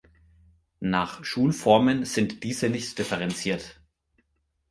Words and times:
Nach 0.79 1.23
Schulformen 1.23 2.05
sind 2.05 2.43
diese 2.43 2.69
nicht 2.71 2.97
differenziert. 2.97 3.79